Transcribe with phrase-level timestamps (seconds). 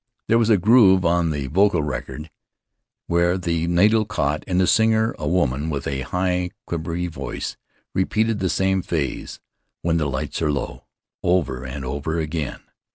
[0.27, 2.31] There was a groove on the vocal record
[3.05, 7.55] where the needle caught, and the singer, a woman with a high, quavery voice,
[7.93, 9.39] repeated the same phrase,
[9.83, 10.85] "when the lights are low,"
[11.21, 12.61] over and over again.